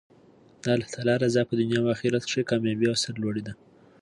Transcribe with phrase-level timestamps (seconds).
[0.61, 3.53] د الله تعالی رضاء په دنیا او اخرت کښي کاميابي او سر لوړي ده.